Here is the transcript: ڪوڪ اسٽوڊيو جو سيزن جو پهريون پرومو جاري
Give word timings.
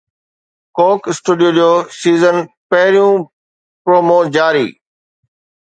ڪوڪ 0.77 1.01
اسٽوڊيو 1.11 1.49
جو 1.57 1.69
سيزن 2.01 2.35
جو 2.45 2.47
پهريون 2.69 3.15
پرومو 3.83 4.19
جاري 4.35 4.67